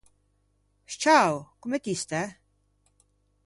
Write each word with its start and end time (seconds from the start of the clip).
Scciao, 0.93 1.35
comme 1.59 1.77
ti 1.83 1.93
stæ? 2.01 2.21